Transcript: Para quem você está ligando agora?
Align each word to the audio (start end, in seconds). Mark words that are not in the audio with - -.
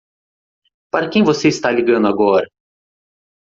Para 0.89 1.07
quem 1.11 1.23
você 1.23 1.47
está 1.47 1.69
ligando 1.69 2.07
agora? 2.07 2.49